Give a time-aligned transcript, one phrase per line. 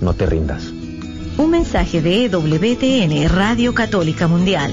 [0.00, 0.72] No te rindas.
[1.38, 4.72] Un mensaje de EWTN, Radio Católica Mundial.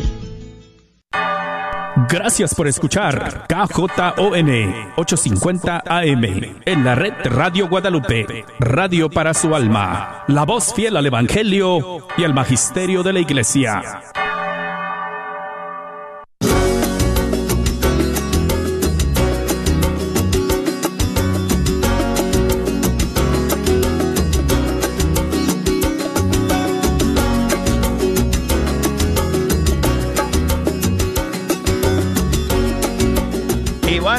[2.09, 4.49] Gracias por escuchar KJON
[4.97, 6.23] 850 AM
[6.65, 12.23] en la red Radio Guadalupe, radio para su alma, la voz fiel al Evangelio y
[12.23, 14.01] al Magisterio de la Iglesia.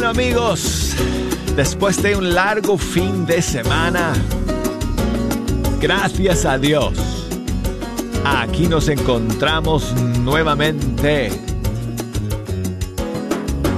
[0.07, 0.95] Amigos,
[1.57, 4.13] después de un largo fin de semana,
[5.81, 6.95] gracias a Dios,
[8.25, 11.31] aquí nos encontramos nuevamente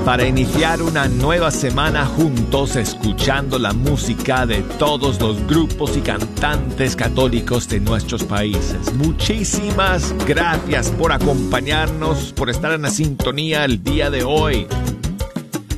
[0.04, 6.94] para iniciar una nueva semana juntos escuchando la música de todos los grupos y cantantes
[6.94, 8.92] católicos de nuestros países.
[8.94, 14.66] Muchísimas gracias por acompañarnos, por estar en la sintonía el día de hoy.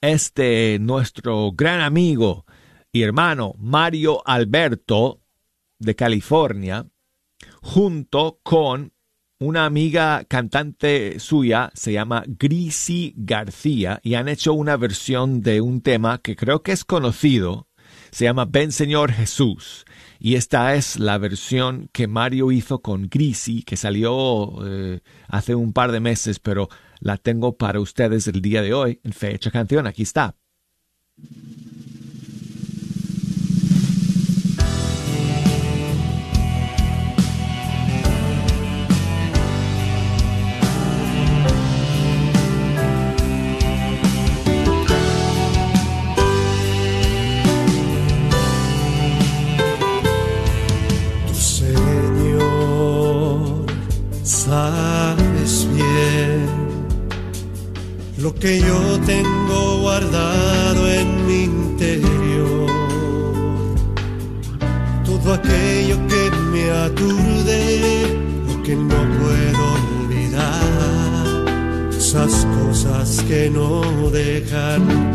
[0.00, 2.46] Este, nuestro gran amigo,
[2.92, 5.20] y hermano Mario Alberto
[5.78, 6.86] de California,
[7.62, 8.92] junto con
[9.40, 15.80] una amiga cantante suya, se llama Grisi García, y han hecho una versión de un
[15.80, 17.68] tema que creo que es conocido,
[18.10, 19.84] se llama Ven Señor Jesús.
[20.18, 25.72] Y esta es la versión que Mario hizo con Grisi, que salió eh, hace un
[25.72, 26.68] par de meses, pero
[26.98, 29.86] la tengo para ustedes el día de hoy en fecha canción.
[29.86, 30.34] Aquí está.
[74.50, 75.07] Dejan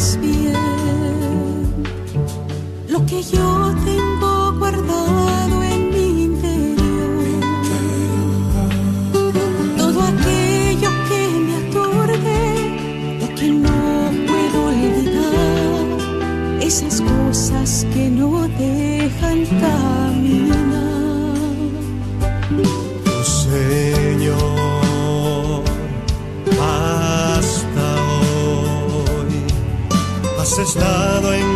[0.00, 0.54] sabes bien
[2.88, 3.69] lo que yo
[30.70, 31.49] estado en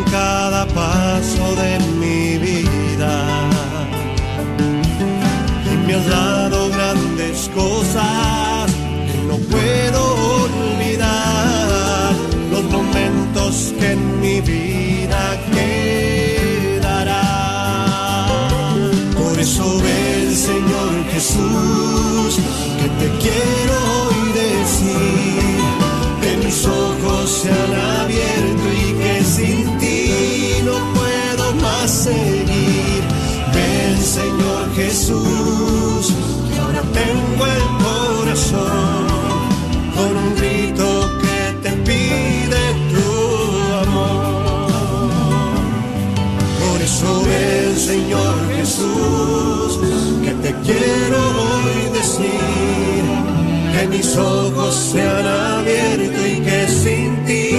[54.75, 57.51] se han abierto y que sin ti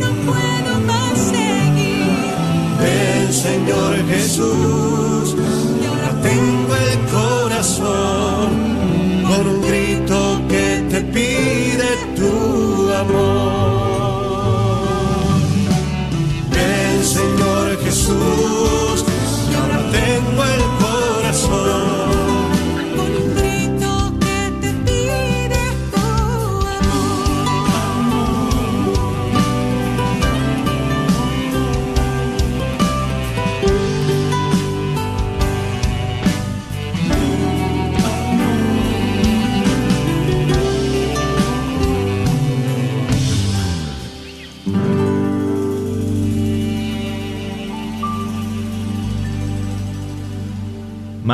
[0.00, 2.06] No puedo más seguir.
[2.80, 4.77] Ven, Señor Jesús,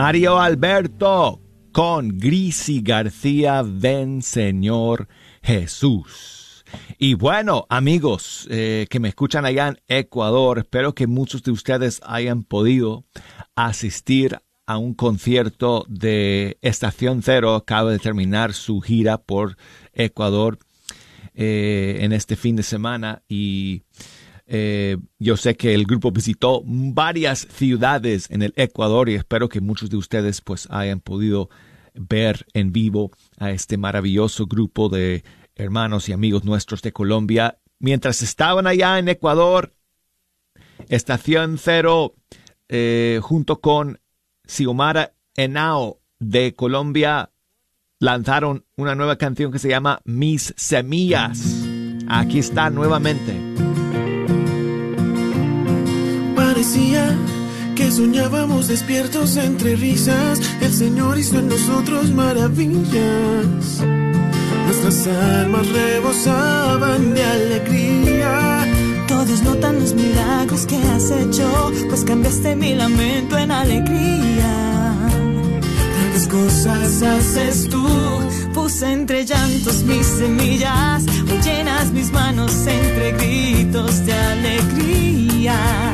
[0.05, 1.41] Mario Alberto
[1.73, 5.09] con Grisi García, ven Señor
[5.43, 6.63] Jesús.
[6.99, 12.03] Y bueno, amigos eh, que me escuchan allá en Ecuador, espero que muchos de ustedes
[12.05, 13.07] hayan podido
[13.55, 17.55] asistir a un concierto de Estación Cero.
[17.55, 19.57] Acaba de terminar su gira por
[19.95, 20.59] Ecuador
[21.33, 23.85] eh, en este fin de semana y
[24.47, 29.61] eh, yo sé que el grupo visitó varias ciudades en el Ecuador y espero que
[29.61, 31.49] muchos de ustedes pues hayan podido
[31.95, 37.59] ver en vivo a este maravilloso grupo de hermanos y amigos nuestros de Colombia.
[37.79, 39.75] Mientras estaban allá en Ecuador,
[40.89, 42.15] Estación Cero,
[42.69, 44.01] eh, junto con
[44.47, 47.31] Xiomara Henao de Colombia,
[47.99, 51.65] lanzaron una nueva canción que se llama Mis Semillas.
[52.09, 53.74] Aquí está nuevamente.
[56.47, 57.17] Parecía
[57.75, 60.39] que soñábamos despiertos entre risas.
[60.61, 63.81] El Señor hizo en nosotros maravillas.
[64.67, 68.67] Nuestras almas rebosaban de alegría.
[69.09, 74.55] Todos notan los milagros que has hecho, pues cambiaste mi lamento en alegría.
[75.97, 77.89] Tantas cosas haces tú.
[78.53, 85.94] Puse entre llantos mis semillas, hoy llenas mis manos entre gritos de alegría.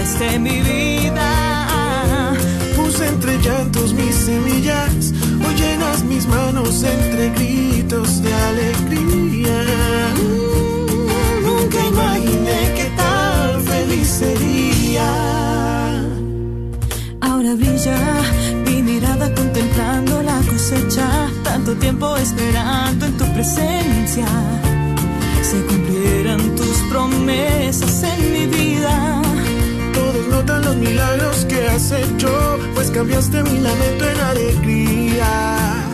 [0.00, 2.34] Cambiaste mi vida.
[2.74, 5.12] Puse entre llantos mis semillas.
[5.46, 9.62] Hoy llenas mis manos entre gritos de alegría.
[11.42, 15.10] Nunca imaginé que tan feliz sería.
[17.20, 17.98] Ahora brilla
[18.64, 24.26] mi mirada contemplando la cosecha, tanto tiempo esperando en tu presencia.
[25.42, 29.29] Se cumplieran tus promesas en mi vida.
[30.58, 35.84] Los milagros que has hecho, pues cambiaste mi lamento en alegría.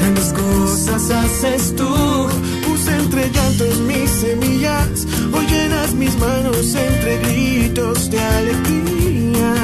[0.00, 2.28] Tantas cosas haces tú.
[2.66, 9.54] Puse entre llantos mis semillas, hoy llenas mis manos entre gritos de alegría.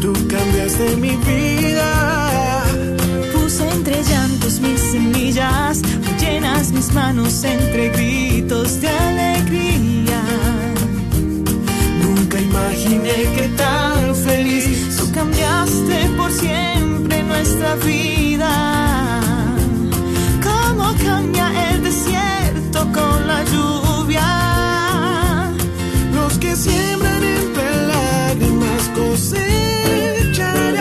[0.00, 2.64] Tú cambiaste mi vida.
[3.32, 9.97] Puse entre llantos mis semillas, hoy llenas mis manos entre gritos de alegría
[12.88, 19.20] imaginé que tan feliz tú cambiaste por siempre nuestra vida.
[20.42, 24.26] Como cambia el desierto con la lluvia?
[26.14, 30.78] Los que siembran entre lágrimas cosecharán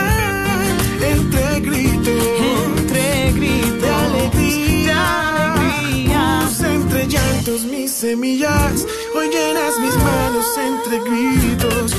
[1.13, 2.23] entre gritos,
[2.63, 6.23] entre gritos alegría, alegría.
[6.73, 8.85] Entre llantos mis semillas.
[9.15, 11.96] Hoy llenas mis manos entre gritos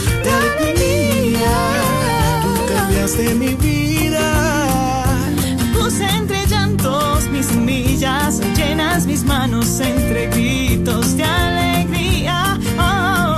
[3.17, 4.67] mi vida.
[5.73, 12.59] Puse entre llantos mis semillas, llenas mis manos entre gritos de alegría.
[12.79, 12.83] Oh,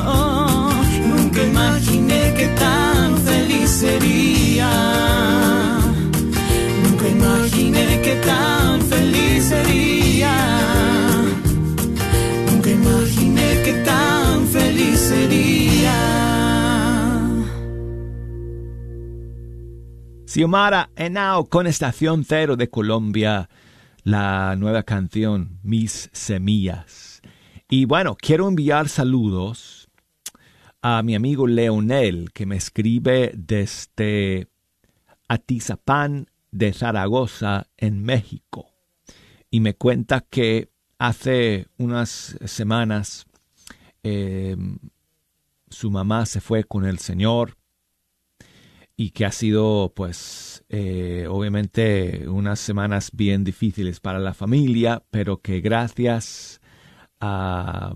[0.07, 0.73] oh, oh.
[1.07, 5.60] Nunca imaginé que tan feliz sería.
[20.31, 23.51] Xiomara Henao con Estación Cero de Colombia,
[24.05, 27.21] la nueva canción Mis Semillas.
[27.69, 29.89] Y bueno, quiero enviar saludos
[30.83, 34.47] a mi amigo Leonel, que me escribe desde
[35.27, 38.71] Atizapán de Zaragoza, en México.
[39.51, 40.71] Y me cuenta que
[41.01, 43.27] hace unas semanas
[44.05, 44.57] eh,
[45.71, 47.57] su mamá se fue con el Señor
[49.01, 55.41] y que ha sido pues eh, obviamente unas semanas bien difíciles para la familia, pero
[55.41, 56.61] que gracias
[57.19, 57.95] a,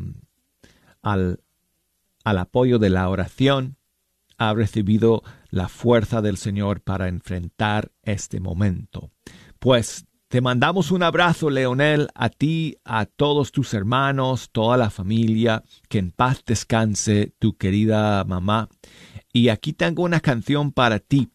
[1.03, 1.41] al,
[2.25, 3.77] al apoyo de la oración
[4.39, 9.11] ha recibido la fuerza del Señor para enfrentar este momento.
[9.59, 15.65] Pues te mandamos un abrazo, Leonel, a ti, a todos tus hermanos, toda la familia,
[15.91, 18.71] que en paz descanse tu querida mamá
[19.35, 21.29] y aquí tengo una canción para ti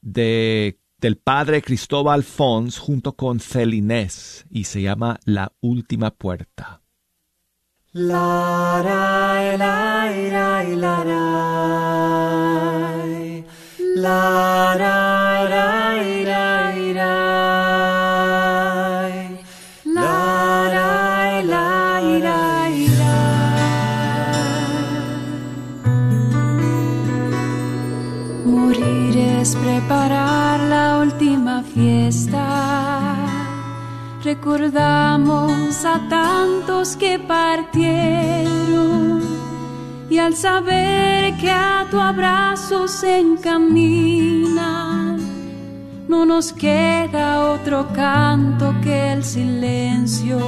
[0.00, 6.80] de, del padre Cristóbal Fons junto con Celinés y se llama La Última Puerta.
[29.56, 33.16] Preparar la última fiesta.
[34.22, 39.22] Recordamos a tantos que partieron
[40.10, 45.16] y al saber que a tu abrazo se encaminan,
[46.08, 50.38] no nos queda otro canto que el silencio.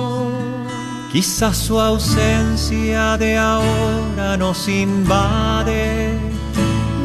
[1.13, 6.20] Quizás su ausencia de ahora nos invade.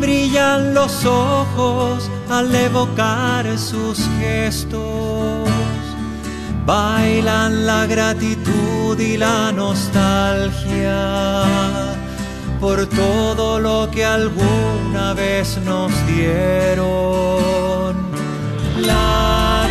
[0.06, 5.50] Brillan los ojos al evocar sus gestos.
[6.64, 11.02] Bailan la gratitud y la nostalgia
[12.62, 17.96] por todo lo que alguna vez nos dieron.
[18.82, 19.65] La,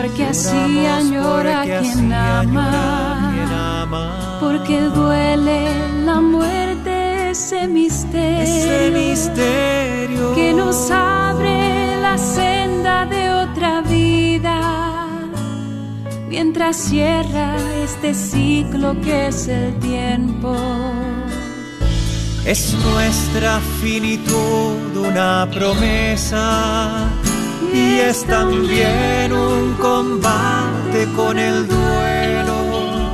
[0.00, 4.38] Porque así añora quien ama, quien ama.
[4.40, 5.66] porque duele
[6.04, 15.08] la muerte, ese misterio, Ese misterio que nos abre la senda de otra vida,
[16.28, 20.54] mientras cierra este ciclo que es el tiempo.
[22.46, 27.10] Es nuestra finitud una promesa
[27.72, 33.08] y es también un combate con el duelo.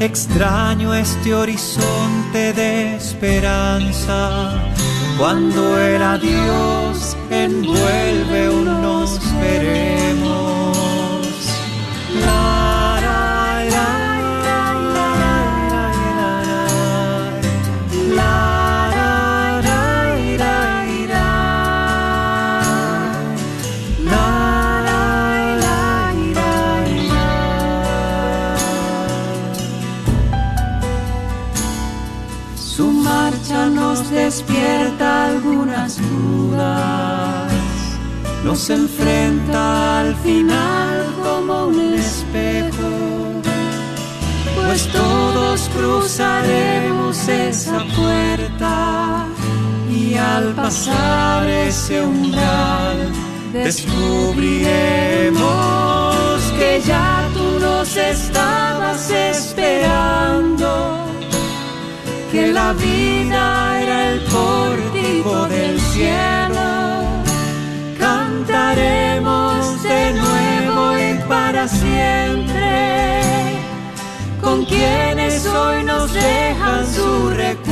[0.00, 4.52] Extraño este horizonte de esperanza
[5.18, 9.89] cuando el adiós envuelve un nos veremos.
[38.50, 42.90] Nos enfrenta al final como un espejo,
[44.56, 49.28] pues todos cruzaremos esa puerta
[49.88, 53.12] y al pasar ese umbral
[53.52, 61.06] descubriremos que ya tú nos estabas esperando,
[62.32, 66.69] que la vida era el pórtico del cielo
[68.50, 73.32] cantaremos de nuevo y para siempre
[74.40, 77.70] con quienes hoy nos dejan su recuerdo.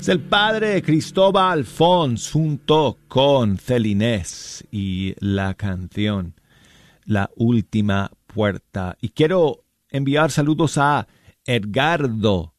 [0.00, 6.34] Es el padre Cristóbal Fons junto con Celinés y la canción
[7.04, 8.96] La Última Puerta.
[9.00, 11.06] Y quiero enviar saludos a
[11.46, 12.54] Edgardo,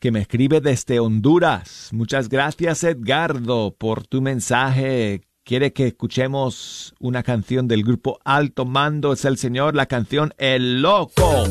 [0.00, 1.90] que me escribe desde Honduras.
[1.92, 5.22] Muchas gracias, Edgardo, por tu mensaje.
[5.44, 10.82] Quiere que escuchemos una canción del grupo Alto Mando es el Señor, la canción El
[10.82, 11.44] Loco.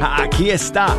[0.00, 0.96] Aquí está.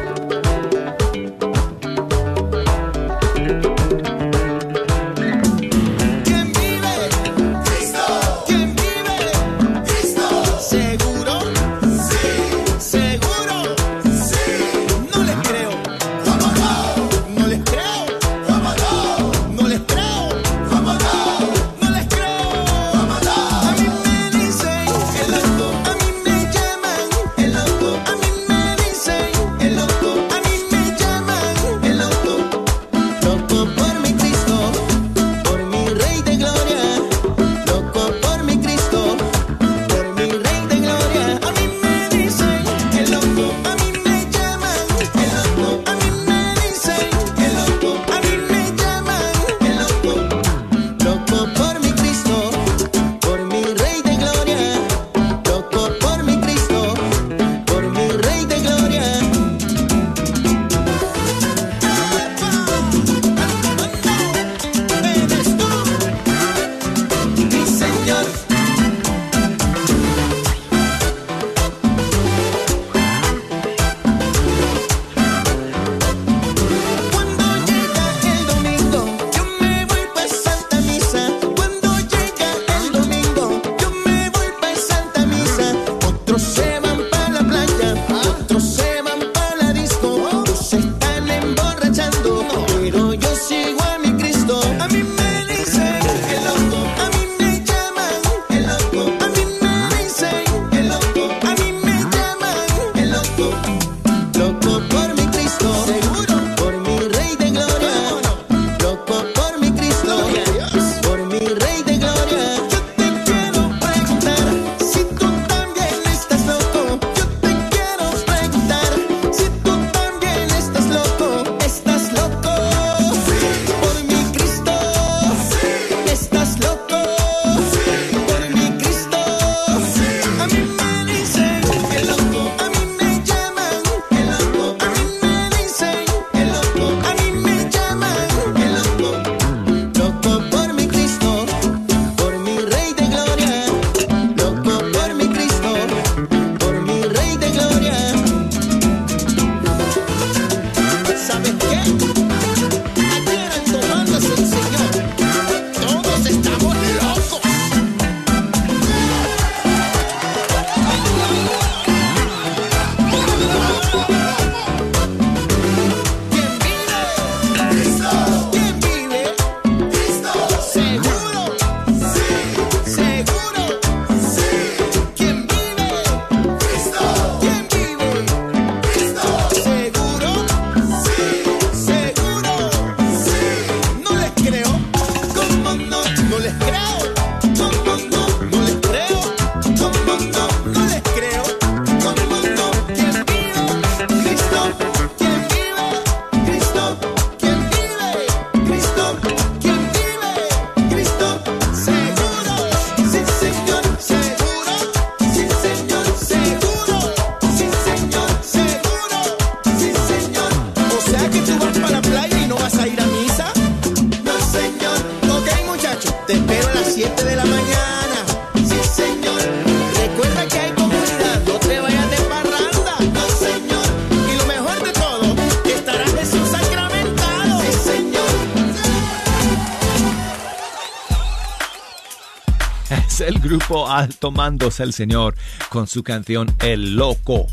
[234.07, 235.35] tomándose el Señor
[235.70, 237.48] con su canción El Loco.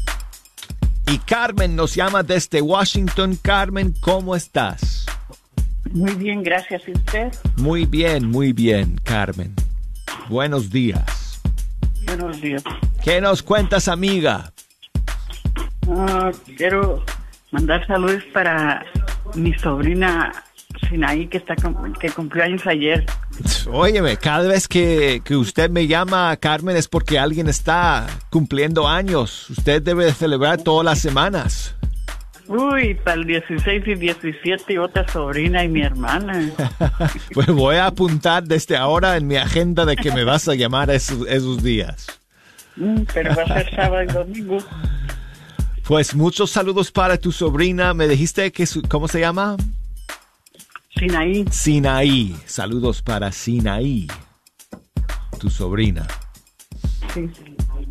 [1.06, 3.38] Y Carmen nos llama desde Washington.
[3.40, 5.06] Carmen, ¿cómo estás?
[5.92, 6.82] Muy bien, gracias.
[6.86, 7.32] ¿Y usted?
[7.56, 9.54] Muy bien, muy bien, Carmen.
[10.28, 11.40] Buenos días.
[12.04, 12.62] Buenos días.
[13.02, 14.52] ¿Qué nos cuentas, amiga?
[15.90, 17.04] Ah, quiero
[17.50, 18.84] mandar saludos para
[19.34, 20.32] mi sobrina
[20.88, 21.54] Sinaí, que, está,
[21.98, 23.06] que cumplió años ayer.
[23.70, 29.48] Óyeme, cada vez que, que usted me llama, Carmen, es porque alguien está cumpliendo años.
[29.50, 31.74] Usted debe de celebrar todas las semanas.
[32.46, 36.50] Uy, para el 16 y 17 otra sobrina y mi hermana.
[37.34, 40.90] Pues voy a apuntar desde ahora en mi agenda de que me vas a llamar
[40.90, 42.06] esos, esos días.
[42.76, 44.58] Mm, Pero va a ser sábado y domingo.
[45.84, 47.92] Pues muchos saludos para tu sobrina.
[47.94, 49.56] Me dijiste que su- ¿cómo se llama?
[50.98, 51.44] Sinaí.
[51.50, 52.36] Sinaí.
[52.46, 54.06] Saludos para Sinaí,
[55.38, 56.06] tu sobrina.
[57.14, 57.28] Sí.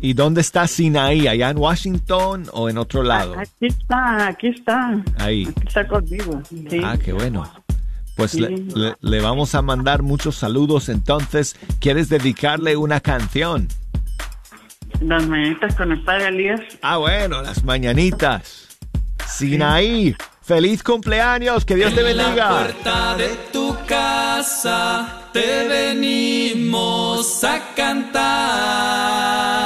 [0.00, 1.26] ¿Y dónde está Sinaí?
[1.26, 3.36] ¿Allá en Washington o en otro lado?
[3.38, 5.02] Aquí está, aquí está.
[5.18, 5.46] Ahí.
[5.48, 6.40] Aquí está conmigo.
[6.48, 6.80] Sí.
[6.84, 7.50] Ah, qué bueno.
[8.16, 8.40] Pues Sí.
[8.40, 10.88] le, le- le vamos a mandar muchos saludos.
[10.88, 13.68] Entonces, ¿quieres dedicarle una canción?
[15.00, 16.60] Las mañanitas con el padre Elías.
[16.82, 18.68] Ah, bueno, las mañanitas.
[19.26, 20.16] Sinaí,
[20.48, 22.48] feliz cumpleaños, que Dios te bendiga.
[22.48, 29.57] puerta de tu casa te venimos a cantar.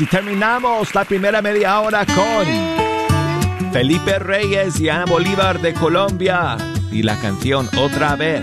[0.00, 6.56] Y terminamos la primera media hora con Felipe Reyes y Ana Bolívar de Colombia
[6.92, 8.42] y la canción Otra vez.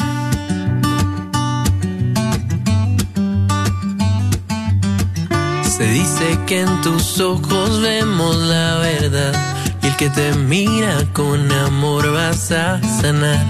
[5.64, 9.34] Se dice que en tus ojos vemos la verdad
[9.82, 13.46] y el que te mira con amor vas a sanar.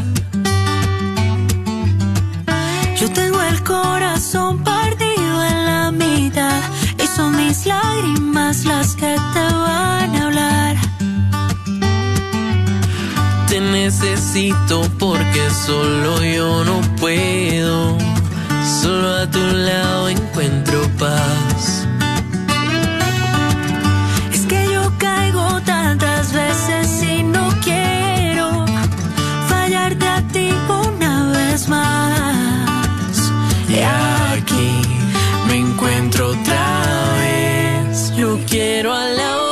[2.99, 6.74] Yo tengo el corazón partido en la mitad
[7.15, 10.75] son mis lágrimas las que te van a hablar.
[13.47, 17.97] Te necesito porque solo yo no puedo.
[18.81, 21.44] Solo a tu lado encuentro paz.
[36.15, 38.11] Encuentro otra vez.
[38.15, 39.44] Yo quiero alabarte,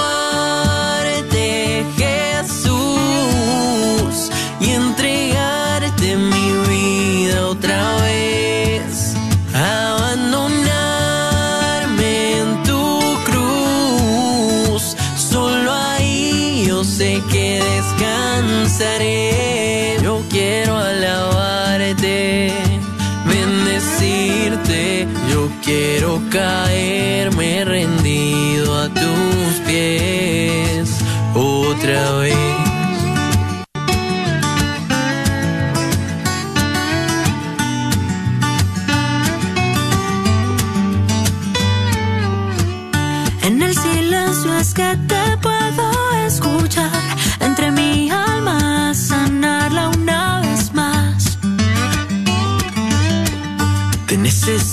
[26.33, 30.97] caerme rendido a tus pies
[31.35, 32.72] otra vez.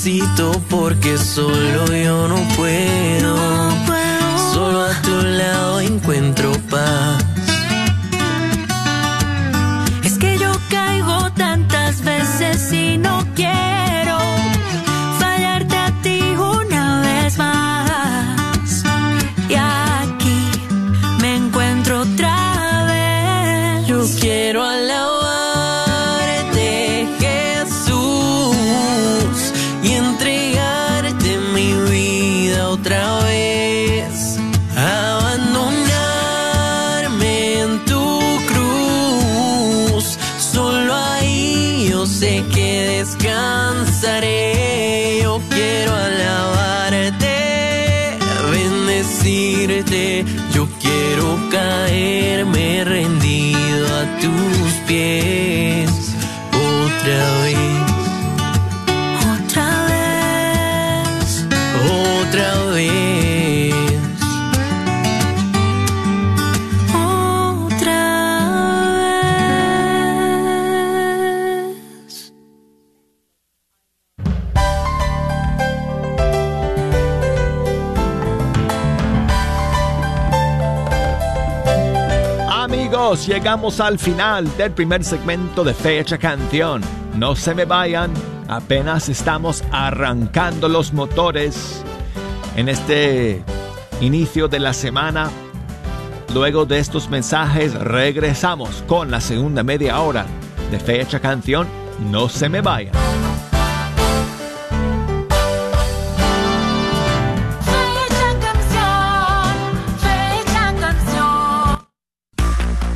[0.03, 3.37] Necesito porque solo yo no puedo.
[3.37, 4.55] No puedo.
[4.55, 5.70] Solo a tu lado
[83.27, 86.81] Llegamos al final del primer segmento de Fecha Canción.
[87.17, 88.13] No se me vayan,
[88.49, 91.85] apenas estamos arrancando los motores
[92.57, 93.45] en este
[94.01, 95.31] inicio de la semana.
[96.33, 100.25] Luego de estos mensajes regresamos con la segunda media hora
[100.71, 101.69] de Fecha Canción.
[102.11, 103.10] No se me vayan.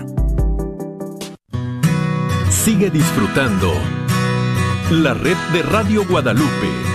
[2.50, 3.74] Sigue disfrutando
[4.92, 6.95] la red de Radio Guadalupe.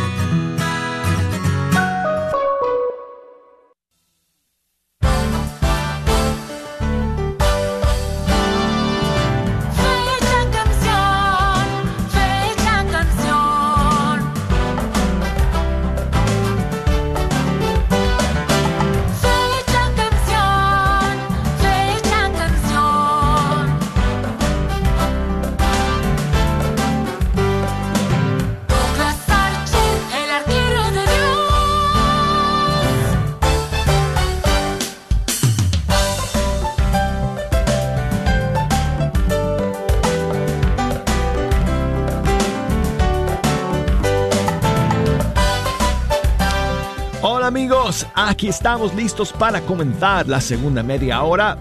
[48.40, 51.58] Aquí estamos listos para comenzar la segunda media hora.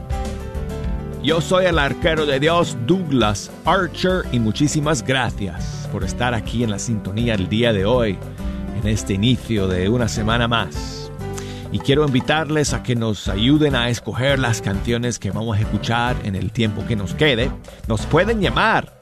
[1.21, 6.71] Yo soy el arquero de Dios Douglas Archer y muchísimas gracias por estar aquí en
[6.71, 8.17] la sintonía el día de hoy,
[8.81, 11.11] en este inicio de una semana más.
[11.73, 16.15] Y quiero invitarles a que nos ayuden a escoger las canciones que vamos a escuchar
[16.23, 17.51] en el tiempo que nos quede.
[17.89, 18.97] Nos pueden llamar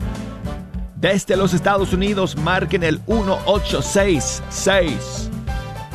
[0.96, 5.30] desde los Estados Unidos, marquen el 1866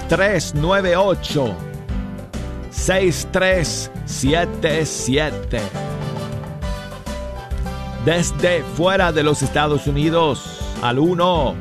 [0.09, 1.72] 398
[2.73, 5.61] 6377
[8.05, 11.55] desde fuera de los Estados Unidos al 1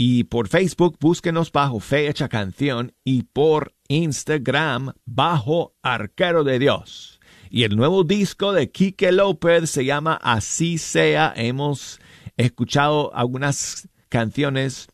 [0.00, 7.18] y por Facebook búsquenos bajo Fe Hecha Canción y por Instagram bajo Arquero de Dios.
[7.50, 11.32] Y el nuevo disco de Quique López se llama Así sea.
[11.34, 11.98] Hemos
[12.36, 14.86] escuchado algunas canciones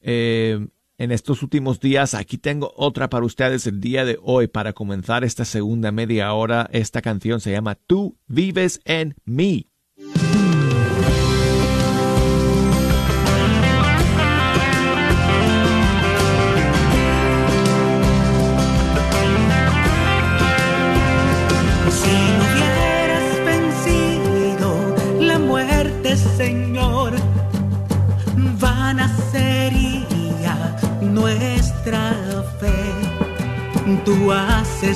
[0.00, 0.66] eh,
[0.98, 2.14] en estos últimos días.
[2.14, 6.68] Aquí tengo otra para ustedes el día de hoy para comenzar esta segunda media hora.
[6.72, 9.70] Esta canción se llama Tú vives en mí.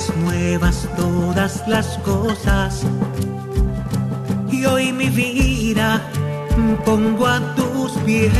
[0.01, 2.83] Haces nuevas todas las cosas
[4.51, 6.01] y hoy mi vida
[6.85, 8.31] pongo a tus pies.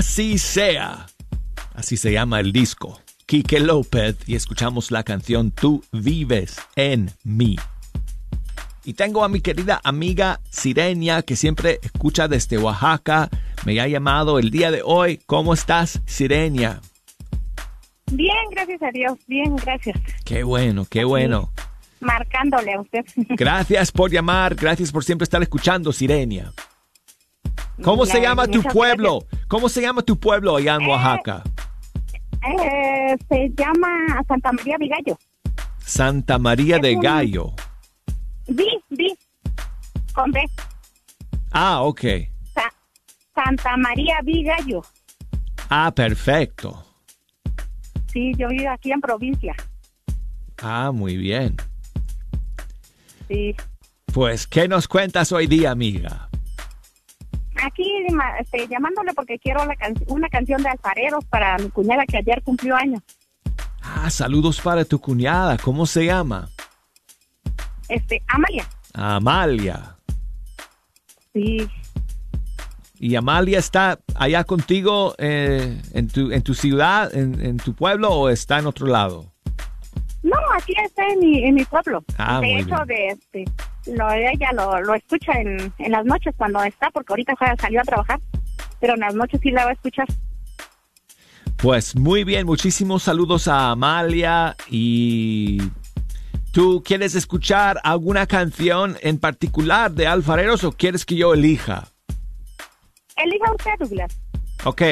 [0.00, 1.08] Así sea.
[1.74, 2.98] Así se llama el disco.
[3.26, 7.56] Quique López y escuchamos la canción Tú vives en mí.
[8.86, 13.28] Y tengo a mi querida amiga Sirenia que siempre escucha desde Oaxaca.
[13.66, 15.20] Me ha llamado el día de hoy.
[15.26, 16.80] ¿Cómo estás, Sirenia?
[18.10, 19.18] Bien, gracias a Dios.
[19.26, 20.00] Bien, gracias.
[20.24, 21.52] Qué bueno, qué bueno.
[22.00, 23.04] marcándole a usted.
[23.36, 26.54] Gracias por llamar, gracias por siempre estar escuchando, Sirenia.
[27.82, 29.26] ¿Cómo se llama tu pueblo?
[29.48, 31.42] ¿Cómo se llama tu pueblo allá en Oaxaca?
[32.42, 33.88] Eh, se llama
[34.26, 35.18] Santa María Vigallo.
[35.78, 37.52] Santa María de un- Gallo.
[38.48, 39.14] Vi, vi.
[40.14, 40.40] Con B.
[41.52, 42.00] Ah, ok.
[42.54, 42.72] Sa-
[43.34, 44.82] Santa María Vigallo.
[45.68, 46.84] Ah, perfecto.
[48.12, 49.54] Sí, yo vivo aquí en provincia.
[50.62, 51.56] Ah, muy bien.
[53.28, 53.54] Sí.
[54.12, 56.28] Pues, ¿qué nos cuentas hoy día, amiga?
[57.64, 57.84] Aquí
[58.40, 62.42] este, llamándole porque quiero la can- una canción de alfareros para mi cuñada que ayer
[62.42, 63.02] cumplió años.
[63.82, 65.56] Ah, saludos para tu cuñada.
[65.58, 66.48] ¿Cómo se llama?
[67.88, 68.66] Este, Amalia.
[68.94, 69.96] Amalia.
[71.32, 71.68] Sí.
[72.98, 78.10] ¿Y Amalia está allá contigo eh, en, tu, en tu ciudad, en, en tu pueblo
[78.10, 79.32] o está en otro lado?
[80.22, 82.04] No, aquí está en mi, en mi pueblo.
[82.18, 83.44] Ah, de hecho, de este,
[83.86, 87.80] lo, ella lo, lo escucha en, en las noches cuando está, porque ahorita ya salió
[87.80, 88.20] a trabajar,
[88.80, 90.06] pero en las noches sí la va a escuchar.
[91.56, 95.60] Pues muy bien, muchísimos saludos a Amalia y
[96.52, 101.88] ¿tú quieres escuchar alguna canción en particular de Alfareros o quieres que yo elija?
[103.16, 104.18] Elija usted, Douglas.
[104.64, 104.82] Ok,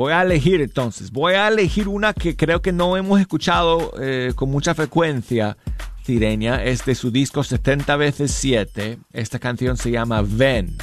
[0.00, 1.10] voy a elegir entonces.
[1.10, 5.58] Voy a elegir una que creo que no hemos escuchado eh, con mucha frecuencia,
[6.04, 6.64] Sirenia.
[6.64, 8.98] Es de su disco 70 veces 7.
[9.12, 10.78] Esta canción se llama Ven.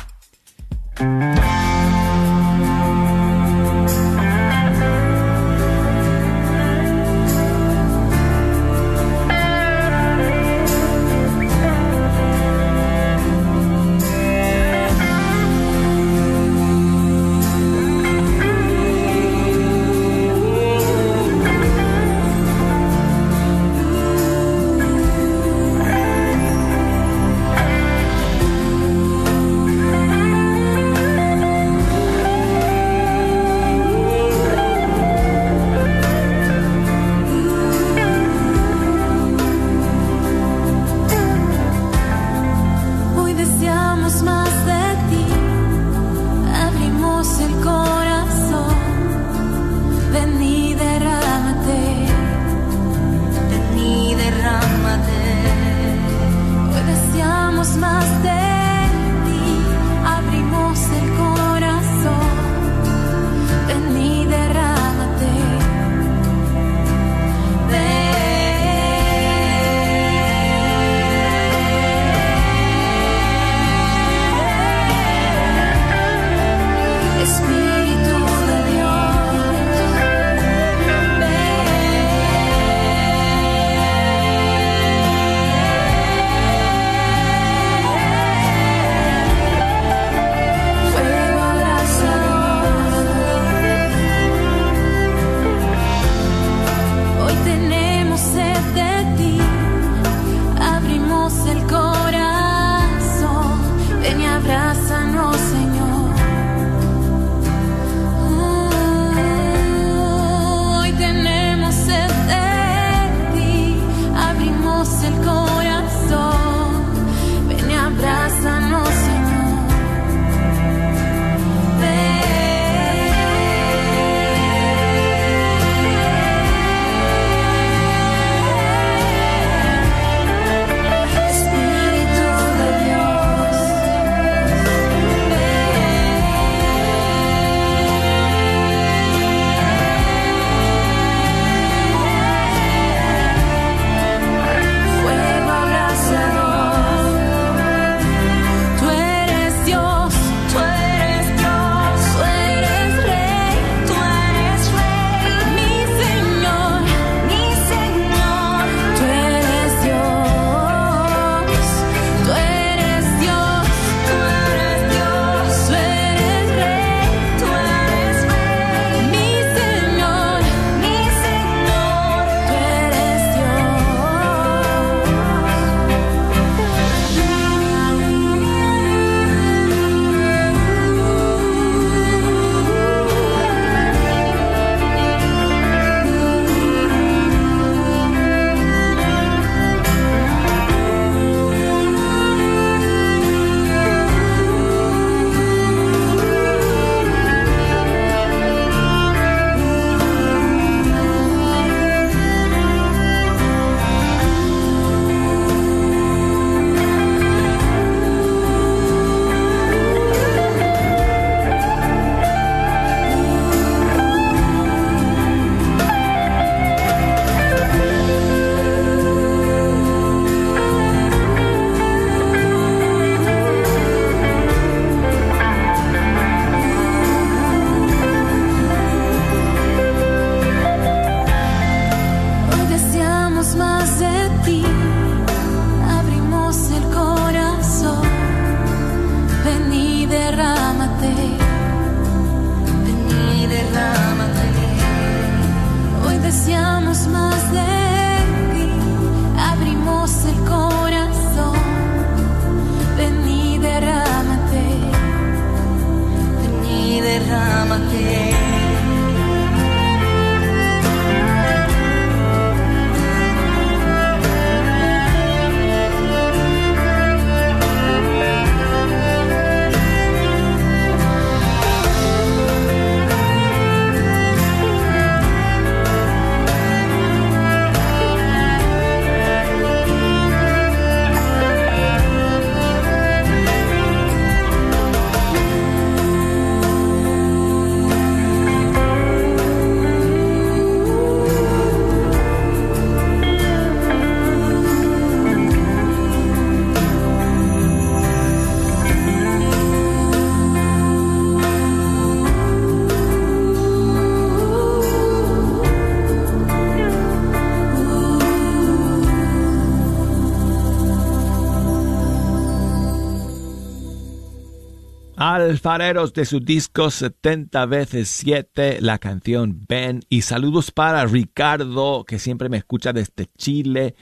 [315.68, 320.00] De su disco 70 veces 7, la canción Ben.
[320.08, 323.94] Y saludos para Ricardo, que siempre me escucha desde Chile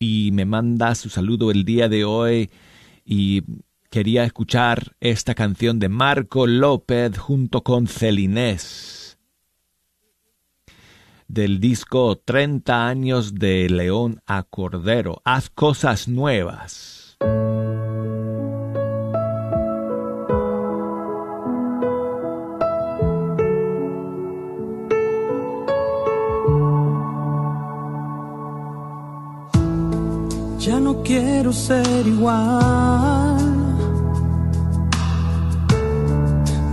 [0.00, 2.50] y me manda su saludo el día de hoy.
[3.04, 3.44] Y
[3.90, 9.16] quería escuchar esta canción de Marco López junto con Celinés
[11.28, 15.22] del disco 30 años de León a Cordero.
[15.24, 17.03] Haz cosas nuevas.
[31.14, 33.36] Quiero ser igual.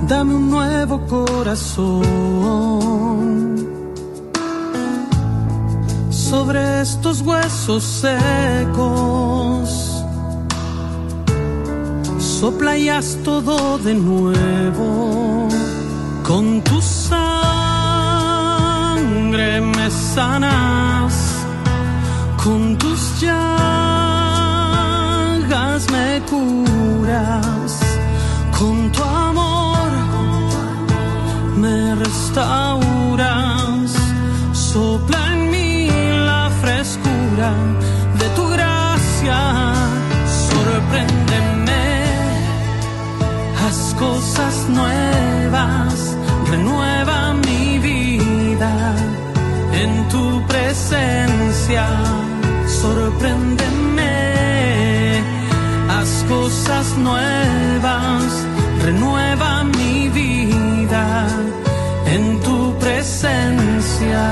[0.07, 2.01] Dame un nuevo corazón.
[6.09, 9.67] Sobre estos huesos secos.
[12.17, 12.89] Sopla y
[13.23, 15.47] todo de nuevo.
[16.27, 17.21] Con tu sangre
[19.61, 21.13] me sanas.
[22.43, 23.90] Con tus llagas me
[26.31, 27.73] curas,
[28.57, 29.89] con tu amor
[31.57, 33.91] me restauras,
[34.53, 35.89] sopla en mí
[36.29, 37.51] la frescura
[38.19, 39.39] de tu gracia,
[40.47, 41.83] sorpréndeme,
[43.61, 45.95] haz cosas nuevas,
[46.49, 48.73] renueva mi vida
[49.83, 51.85] en tu presencia.
[52.81, 53.80] Sorpréndeme,
[56.31, 58.31] cosas nuevas,
[58.85, 61.27] renueva mi vida
[62.05, 64.23] en tu presencia.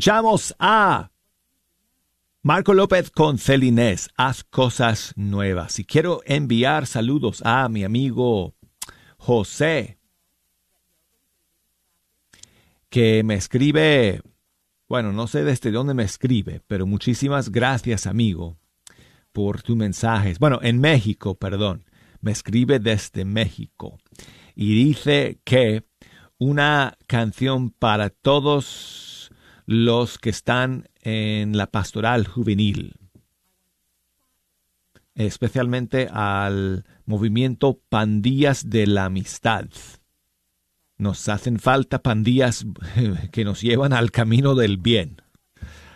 [0.00, 1.10] Escuchamos a
[2.40, 5.78] Marco López con Celinés, haz cosas nuevas.
[5.78, 8.54] Y quiero enviar saludos a mi amigo
[9.18, 9.98] José,
[12.88, 14.22] que me escribe,
[14.88, 18.56] bueno, no sé desde dónde me escribe, pero muchísimas gracias, amigo,
[19.32, 20.38] por tus mensajes.
[20.38, 21.84] Bueno, en México, perdón,
[22.22, 23.98] me escribe desde México
[24.54, 25.84] y dice que
[26.38, 29.09] una canción para todos
[29.70, 32.96] los que están en la pastoral juvenil,
[35.14, 39.66] especialmente al movimiento Pandillas de la Amistad.
[40.98, 42.66] Nos hacen falta pandillas
[43.30, 45.22] que nos llevan al camino del bien.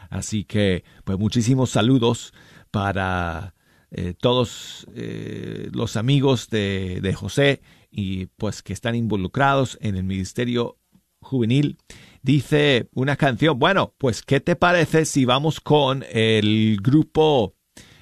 [0.08, 2.32] Así que, pues muchísimos saludos
[2.70, 3.56] para
[3.90, 7.60] eh, todos eh, los amigos de, de José
[7.90, 10.78] y pues que están involucrados en el ministerio
[11.24, 11.78] juvenil
[12.22, 13.58] dice una canción.
[13.58, 17.54] Bueno, pues, ¿qué te parece si vamos con el grupo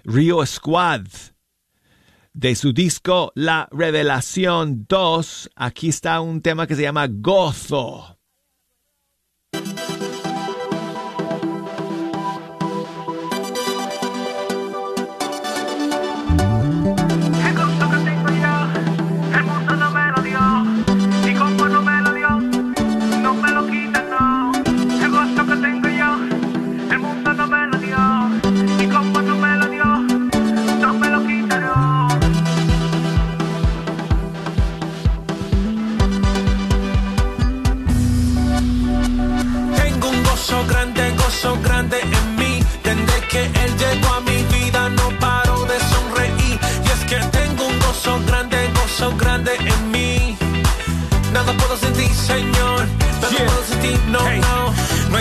[0.05, 1.07] Rio Squad?
[2.35, 8.12] De su disco La Revelación 2, aquí está un tema que se llama Gozo.
[54.13, 54.19] no.
[54.27, 54.52] Hey.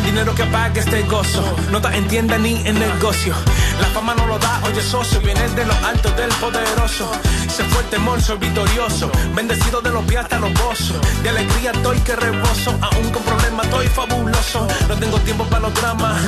[0.02, 1.44] Dinero que pague este gozo.
[1.72, 3.34] No te entienda ni en negocio.
[3.80, 5.20] La fama no lo da, oye socio.
[5.22, 7.12] Viene de los altos del poderoso.
[7.48, 9.12] Se fue el temor, soy victorioso.
[9.36, 10.98] Bendecido de los pies hasta los gozos.
[11.24, 12.78] De alegría estoy que rebozo.
[12.82, 14.68] Aún con problemas estoy fabuloso.
[14.88, 16.22] No tengo tiempo para los dramas.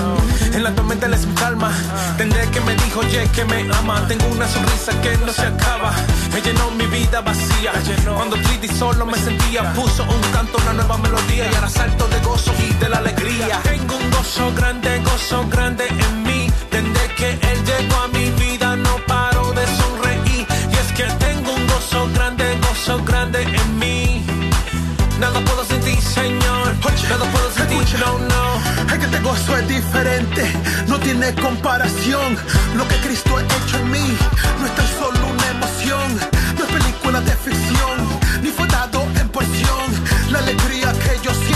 [0.53, 1.71] En la tormenta les calma.
[2.17, 4.05] Tendré que me dijo, oye, que me ama.
[4.07, 5.93] Tengo una sonrisa que no se acaba.
[6.34, 7.71] Me llenó mi vida vacía.
[8.15, 9.74] Cuando triste solo me sentía.
[9.74, 11.49] Puso un canto, una nueva melodía.
[11.51, 13.62] Y ahora salto de gozo y de la alegría.
[13.64, 16.51] Tengo un gozo grande, gozo grande en mí.
[16.72, 20.45] Desde que Él llegó a mi vida no paro de sonreír.
[20.72, 24.26] Y es que tengo un gozo grande, gozo grande en mí.
[25.20, 26.76] Nada puedo sentir, Señor.
[27.09, 28.43] Nada puedo sentir, no, no.
[28.91, 30.43] Es que este gozo es diferente,
[30.88, 32.38] no tiene comparación.
[32.76, 34.18] Lo que Cristo ha hecho en mí
[34.59, 36.07] no es tan solo una emoción,
[36.57, 37.95] no es película de ficción,
[38.41, 39.88] ni fue dado en porción.
[40.32, 41.53] La alegría que yo siento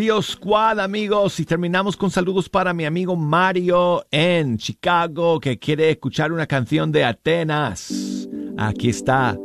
[0.00, 1.38] Rio Squad, amigos.
[1.40, 6.90] Y terminamos con saludos para mi amigo Mario en Chicago, que quiere escuchar una canción
[6.90, 8.26] de Atenas.
[8.56, 9.36] Aquí está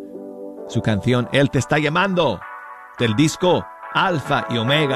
[0.69, 2.39] su canción Él te está llamando,
[2.97, 4.95] del disco Alfa y Omega.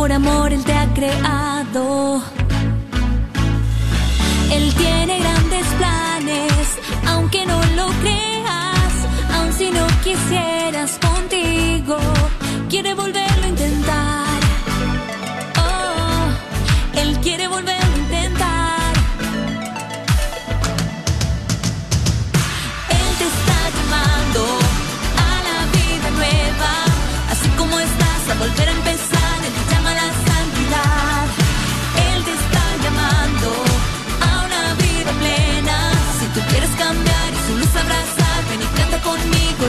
[0.00, 2.22] Por amor Él te ha creado.
[4.50, 8.92] Él tiene grandes planes, aunque no lo creas,
[9.34, 10.59] aun si no quisieras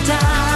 [0.03, 0.50] conmigo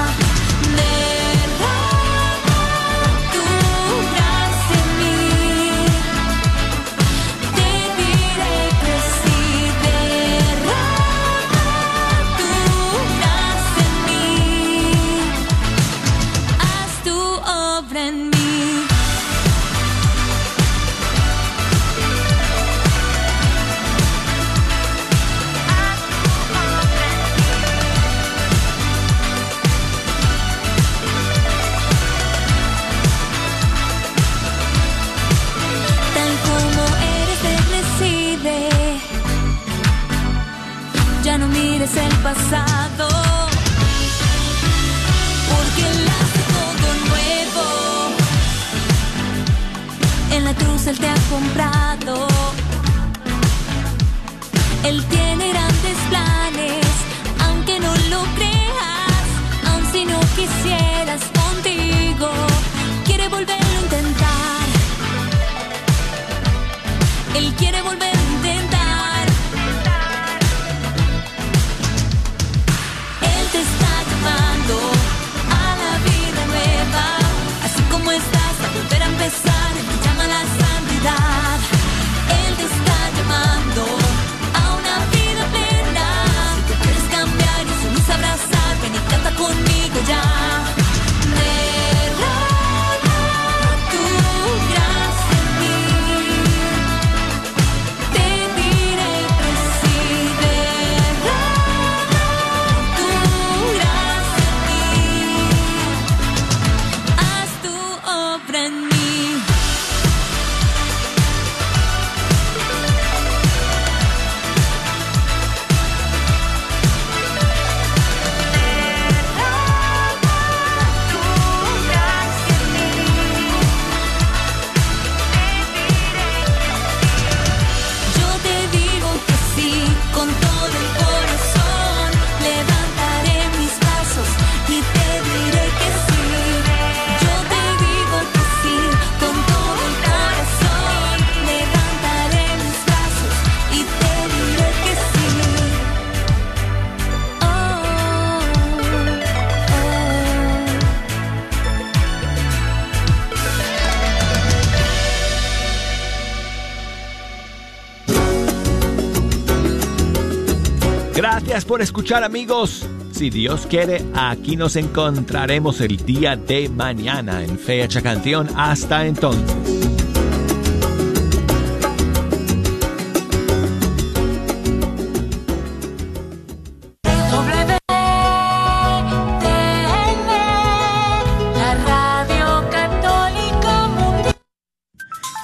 [161.63, 162.85] por escuchar amigos.
[163.11, 168.49] Si Dios quiere, aquí nos encontraremos el día de mañana en Fecha Canción.
[168.57, 169.55] Hasta entonces.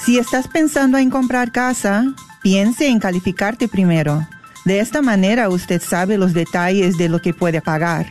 [0.04, 2.04] Si estás pensando en comprar casa,
[2.44, 4.28] piense en calificarte primero.
[4.66, 8.08] De esta manera usted sabe los detalles de lo que puede pagar.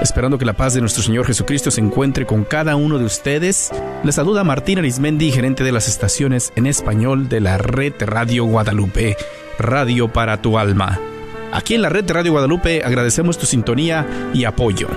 [0.00, 3.70] Esperando que la paz de nuestro Señor Jesucristo se encuentre con cada uno de ustedes,
[4.04, 9.16] les saluda Martín Arismendi, gerente de las estaciones en español de la red Radio Guadalupe,
[9.58, 10.98] Radio para tu alma.
[11.52, 14.88] Aquí en la red Radio Guadalupe agradecemos tu sintonía y apoyo.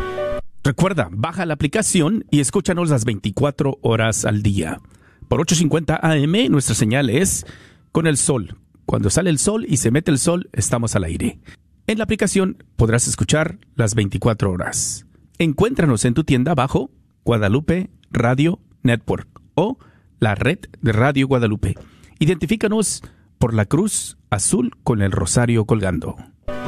[0.63, 4.79] Recuerda, baja la aplicación y escúchanos las 24 horas al día.
[5.27, 7.45] Por 8.50 AM nuestra señal es
[7.91, 8.60] con el sol.
[8.85, 11.39] Cuando sale el sol y se mete el sol, estamos al aire.
[11.87, 15.05] En la aplicación podrás escuchar las 24 horas.
[15.39, 16.91] Encuéntranos en tu tienda bajo
[17.23, 19.77] Guadalupe Radio Network o
[20.19, 21.75] la red de Radio Guadalupe.
[22.19, 23.01] Identifícanos
[23.39, 26.15] por la cruz azul con el rosario colgando.